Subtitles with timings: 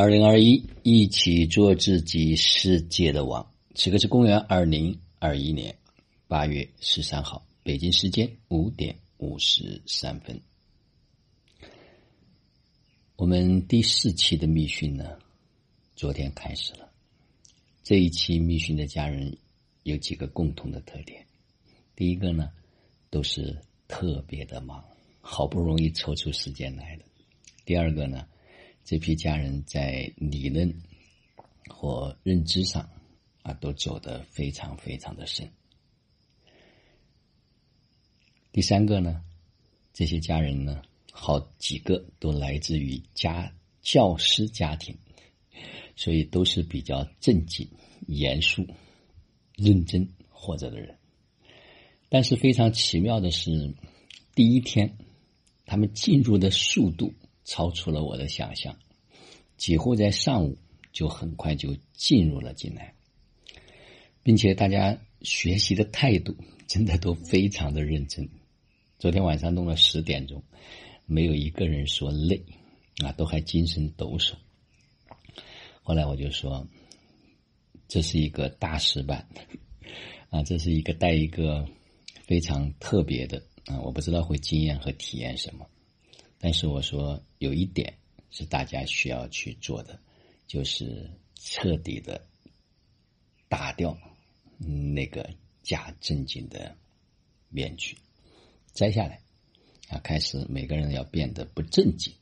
[0.00, 3.52] 二零二一，一起做自己世界的王。
[3.74, 5.76] 此刻是公元二零二一年
[6.28, 10.40] 八月十三号，北京时间五点五十三分。
[13.16, 15.18] 我们第四期的密训呢，
[15.96, 16.88] 昨天开始了。
[17.82, 19.36] 这一期密训的家人
[19.82, 21.26] 有几个共同的特点：
[21.96, 22.52] 第一个呢，
[23.10, 24.84] 都是特别的忙，
[25.20, 27.02] 好不容易抽出时间来的；
[27.64, 28.24] 第二个呢。
[28.88, 30.74] 这批家人在理论
[31.68, 32.88] 或认知上
[33.42, 35.46] 啊，都走得非常非常的深。
[38.50, 39.22] 第三个呢，
[39.92, 40.80] 这些家人呢，
[41.12, 43.52] 好几个都来自于家
[43.82, 44.96] 教师家庭，
[45.94, 47.68] 所以都是比较正经、
[48.06, 48.66] 严肃、
[49.54, 50.96] 认真活着的人。
[52.08, 53.74] 但是非常奇妙的是，
[54.34, 54.96] 第一天
[55.66, 57.12] 他们进入的速度。
[57.48, 58.78] 超出了我的想象，
[59.56, 60.58] 几乎在上午
[60.92, 62.92] 就很快就进入了进来，
[64.22, 68.28] 并且大家学习的态度真的都非常的认真。
[68.98, 70.44] 昨天晚上弄了十点钟，
[71.06, 72.44] 没有一个人说累，
[73.02, 74.34] 啊，都还精神抖擞。
[75.82, 76.66] 后来我就说，
[77.88, 79.26] 这是一个大师班，
[80.28, 81.66] 啊，这是一个带一个
[82.24, 85.66] 非常特别的啊，我不知道会经验和体验什么。
[86.40, 87.98] 但是我说有一点
[88.30, 89.98] 是大家需要去做的，
[90.46, 92.24] 就是彻底的
[93.48, 93.98] 打掉
[94.56, 95.28] 那个
[95.62, 96.76] 假正经的
[97.48, 97.98] 面具，
[98.72, 99.20] 摘下来
[99.88, 102.14] 啊，开始每个人要变得不正经，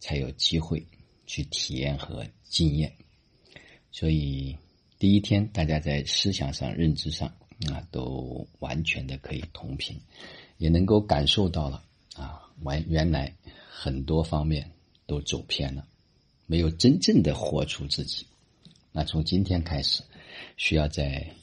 [0.00, 0.84] 才有机会
[1.26, 2.96] 去体验和经验。
[3.92, 4.58] 所以
[4.98, 7.28] 第一天大家在思想上、认知上
[7.70, 10.00] 啊，都完全的可以同频，
[10.56, 11.84] 也能够感受到了
[12.16, 13.36] 啊，完原来。
[13.82, 14.70] 很多方面
[15.06, 15.84] 都走偏了，
[16.46, 18.24] 没有真正的活出自己。
[18.92, 20.04] 那从今天开始，
[20.56, 21.34] 需要在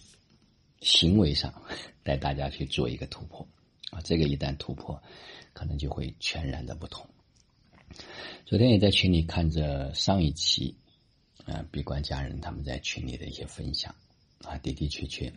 [0.80, 1.54] 行为上
[2.02, 3.46] 带大家去做一个突破
[3.92, 4.00] 啊！
[4.06, 5.04] 这个一旦突破，
[5.52, 7.06] 可能就会全然的不同。
[8.46, 10.74] 昨天也在群里看着上一期
[11.44, 13.94] 啊，闭关家人他们在群里的一些分享
[14.46, 15.30] 啊，的的确确，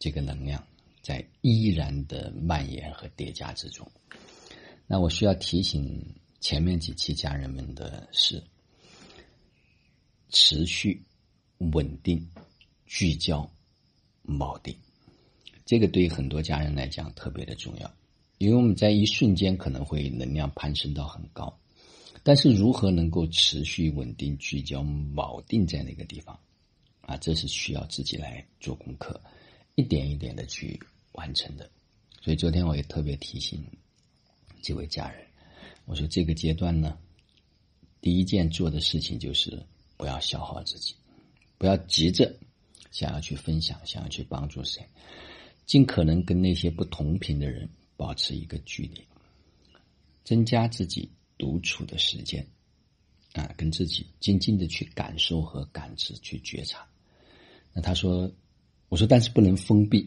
[0.00, 0.66] 这个能量
[1.02, 3.88] 在依然的蔓延和叠加之中。
[4.88, 6.04] 那我需要提醒。
[6.40, 8.42] 前面几期家人们的是
[10.28, 11.02] 持续、
[11.58, 12.30] 稳定、
[12.86, 13.50] 聚焦、
[14.24, 14.76] 锚定，
[15.66, 17.92] 这个对于很多家人来讲特别的重要，
[18.38, 21.58] 因为我们在一瞬间可能会能量攀升到很高，
[22.22, 26.38] 但是如何能够持续、稳定、聚焦、锚定在那个地方
[27.00, 27.16] 啊？
[27.16, 29.20] 这是需要自己来做功课，
[29.74, 30.78] 一点一点的去
[31.12, 31.68] 完成的。
[32.20, 33.64] 所以昨天我也特别提醒
[34.62, 35.27] 这位家人。
[35.88, 36.98] 我说这个阶段呢，
[38.02, 39.64] 第一件做的事情就是
[39.96, 40.94] 不要消耗自己，
[41.56, 42.38] 不要急着
[42.90, 44.86] 想要去分享，想要去帮助谁，
[45.64, 47.66] 尽可能跟那些不同频的人
[47.96, 49.02] 保持一个距离，
[50.24, 52.46] 增加自己独处的时间，
[53.32, 56.86] 啊，跟自己静静的去感受和感知，去觉察。
[57.72, 58.30] 那他说，
[58.90, 60.06] 我说但是不能封闭。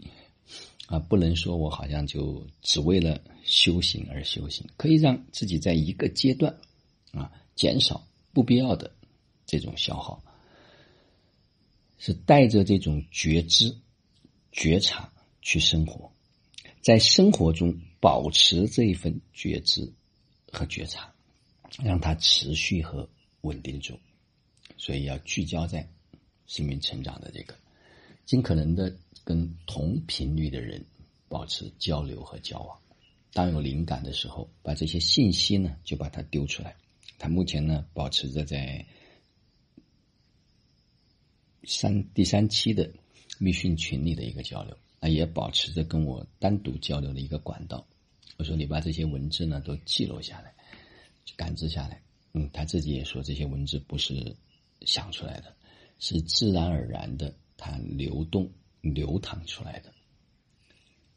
[0.91, 6.53] 啊，不能说我好像就只为了修行而修行，可以让自己在一个阶段
[7.13, 8.91] 啊减少不必要的
[9.45, 10.21] 这种消耗，
[11.97, 13.73] 是带着这种觉知、
[14.51, 15.09] 觉察
[15.41, 16.11] 去生活，
[16.81, 19.89] 在生活中保持这一份觉知
[20.51, 21.09] 和觉察，
[21.81, 23.07] 让它持续和
[23.43, 23.97] 稳定住，
[24.75, 25.89] 所以要聚焦在
[26.47, 27.55] 生命成长的这个。
[28.25, 30.83] 尽可能的跟同频率的人
[31.29, 32.77] 保持交流和交往，
[33.33, 36.75] 当有灵感的时候，把这些信息呢就把它丢出来。
[37.19, 38.85] 他目前呢保持着在
[41.63, 42.91] 三第三期的
[43.37, 47.85] 密训群里的一个交流，那也保持着跟我单独交流的一个管道。
[48.37, 50.53] 我说你把这些文字呢都记录下来，
[51.35, 52.01] 感知下来。
[52.33, 54.35] 嗯，他自己也说这些文字不是
[54.81, 55.55] 想出来的，
[55.99, 57.33] 是自然而然的。
[57.63, 58.51] 它流动、
[58.81, 59.93] 流淌出来的，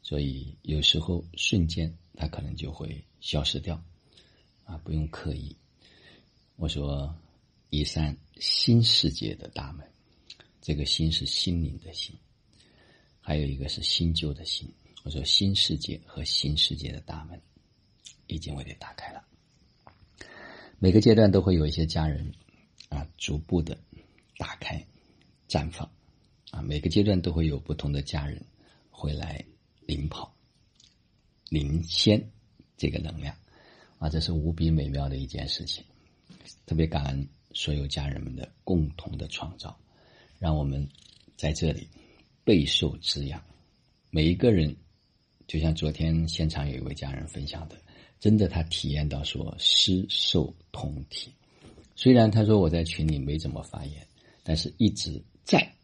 [0.02, 3.82] 所以有时候瞬间它可能就会消失掉，
[4.64, 5.56] 啊，不用刻意。
[6.56, 7.14] 我说，
[7.70, 9.84] 一扇新世界的大门，
[10.60, 12.14] 这个“新”是心灵的“心”，
[13.20, 14.72] 还有一个是新旧的“新”。
[15.02, 17.40] 我说，新世界和新世界的大门
[18.28, 19.24] 已经为你打开了。
[20.78, 22.32] 每个阶段都会有一些家人
[22.88, 23.76] 啊，逐步的
[24.36, 24.86] 打开、
[25.48, 25.90] 绽放。
[26.54, 28.40] 啊，每个阶段都会有不同的家人
[28.88, 29.44] 会来
[29.80, 30.32] 领跑、
[31.48, 32.30] 领先
[32.76, 33.34] 这个能量，
[33.98, 35.84] 啊，这是无比美妙的一件事情。
[36.64, 39.76] 特别感恩所有家人们的共同的创造，
[40.38, 40.88] 让我们
[41.36, 41.88] 在这里
[42.44, 43.42] 备受滋养。
[44.10, 44.76] 每一个人，
[45.48, 47.76] 就像昨天现场有一位家人分享的，
[48.20, 51.32] 真的他体验到说师受同体。
[51.96, 54.06] 虽然他说我在群里没怎么发言，
[54.44, 55.74] 但是一直在，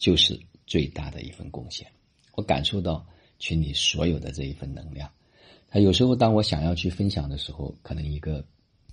[0.00, 1.86] 就是最大的一份贡献。
[2.32, 3.06] 我感受到
[3.38, 5.08] 群里所有的这一份能量。
[5.68, 8.44] 他有时候当我想要去分享的时候，可能一个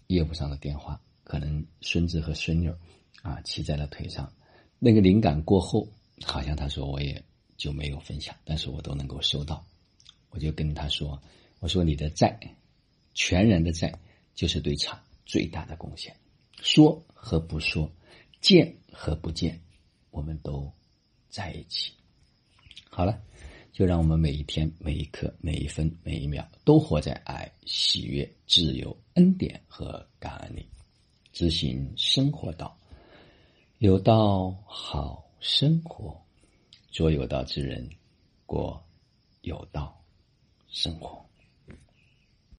[0.05, 1.01] 业务上的电话。
[1.23, 2.73] 可能孙子和孙女
[3.21, 4.31] 啊骑在了腿上，
[4.79, 5.85] 那个灵感过后，
[6.23, 7.21] 好像他说我也
[7.57, 9.65] 就没有分享，但是我都能够收到。
[10.29, 11.21] 我就跟他说
[11.59, 12.39] ：“我说你的在，
[13.13, 13.99] 全然的在，
[14.35, 16.15] 就是对场最大的贡献。
[16.61, 17.91] 说和不说，
[18.39, 19.59] 见和不见，
[20.11, 20.71] 我们都
[21.37, 21.91] 在一起。
[22.89, 23.21] 好了，
[23.71, 30.65] 就让我们每一天、每一刻、每一分、每一秒，都活在爱、喜悦、自由、恩典和感恩里。”
[31.31, 32.75] 执行生活道，
[33.77, 36.19] 有道好生活，
[36.89, 37.87] 做有道之人，
[38.47, 38.83] 过
[39.41, 40.03] 有道
[40.67, 41.23] 生活。